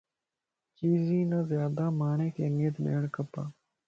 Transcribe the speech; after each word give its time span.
چيزين 0.77 1.23
نازيادا 1.31 1.85
ماڻھينک 1.99 2.35
اھميت 2.45 2.75
ڏيڻ 2.85 3.03
کپَ 3.15 3.33